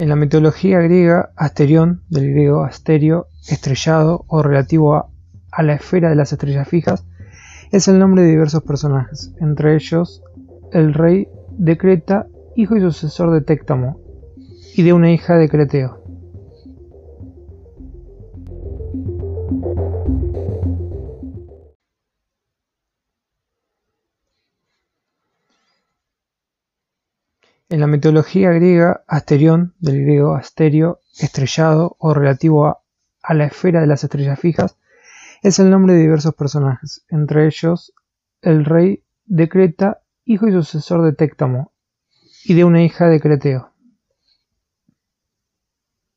[0.00, 6.16] En la mitología griega, Asterión, del griego asterio, estrellado o relativo a, la esfera de
[6.16, 7.04] las estrellas fijas,
[7.70, 10.22] es el nombre de diversos personajes, entre ellos
[10.72, 12.26] el rey de Creta,
[12.56, 14.00] hijo y sucesor de Téctamo,
[14.74, 15.99] y de una hija de Creteo.
[27.70, 32.82] En la mitología griega, Asterión, del griego asterio, estrellado o relativo a,
[33.32, 34.76] la esfera de las estrellas fijas,
[35.42, 37.94] es el nombre de diversos personajes, entre ellos
[38.42, 41.72] el rey de Creta, hijo y sucesor de Téctamo,
[42.44, 43.69] y de una hija de Creteo.